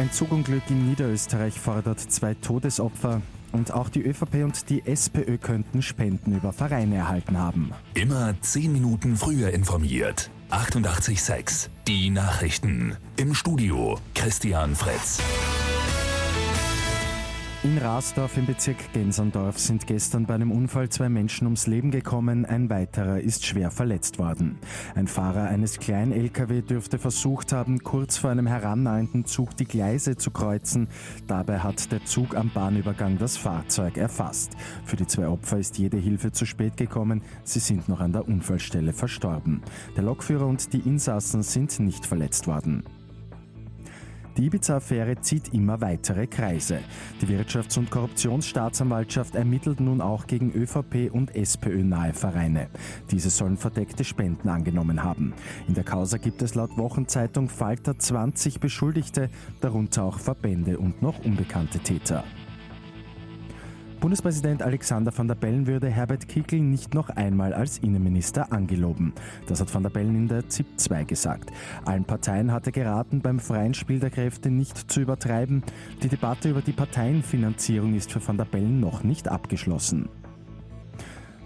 [0.00, 3.20] Ein Zugunglück in Niederösterreich fordert zwei Todesopfer.
[3.52, 7.72] Und auch die ÖVP und die SPÖ könnten Spenden über Vereine erhalten haben.
[7.92, 10.30] Immer zehn Minuten früher informiert.
[10.50, 12.96] 88.6 Die Nachrichten.
[13.18, 15.20] Im Studio Christian Fritz.
[17.62, 22.46] In Rasdorf im Bezirk Genserndorf sind gestern bei einem Unfall zwei Menschen ums Leben gekommen,
[22.46, 24.58] ein weiterer ist schwer verletzt worden.
[24.94, 30.16] Ein Fahrer eines kleinen Lkw dürfte versucht haben, kurz vor einem herannahenden Zug die Gleise
[30.16, 30.88] zu kreuzen.
[31.26, 34.52] Dabei hat der Zug am Bahnübergang das Fahrzeug erfasst.
[34.86, 38.26] Für die zwei Opfer ist jede Hilfe zu spät gekommen, sie sind noch an der
[38.26, 39.60] Unfallstelle verstorben.
[39.96, 42.84] Der Lokführer und die Insassen sind nicht verletzt worden.
[44.36, 46.80] Die Ibiza-Affäre zieht immer weitere Kreise.
[47.20, 52.68] Die Wirtschafts- und Korruptionsstaatsanwaltschaft ermittelt nun auch gegen ÖVP und SPÖ-nahe Vereine.
[53.10, 55.34] Diese sollen verdeckte Spenden angenommen haben.
[55.68, 59.30] In der Causa gibt es laut Wochenzeitung Falter 20 Beschuldigte,
[59.60, 62.24] darunter auch Verbände und noch unbekannte Täter.
[64.00, 69.12] Bundespräsident Alexander van der Bellen würde Herbert Kickl nicht noch einmal als Innenminister angeloben.
[69.46, 71.50] Das hat van der Bellen in der ZIP 2 gesagt.
[71.84, 75.62] Allen Parteien hat er geraten, beim freien Spiel der Kräfte nicht zu übertreiben.
[76.02, 80.08] Die Debatte über die Parteienfinanzierung ist für van der Bellen noch nicht abgeschlossen.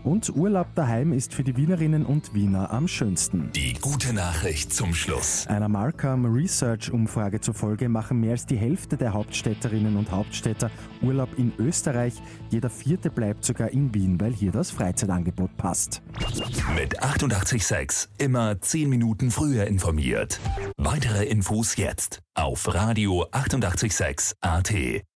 [0.05, 3.50] Und Urlaub daheim ist für die Wienerinnen und Wiener am schönsten.
[3.52, 5.47] Die gute Nachricht zum Schluss.
[5.47, 11.30] Einer Markham Research Umfrage zufolge machen mehr als die Hälfte der Hauptstädterinnen und Hauptstädter Urlaub
[11.38, 12.12] in Österreich.
[12.50, 16.02] Jeder vierte bleibt sogar in Wien, weil hier das Freizeitangebot passt.
[16.77, 20.38] Mit 886 immer 10 Minuten früher informiert.
[20.77, 25.05] Weitere Infos jetzt auf Radio 886 AT.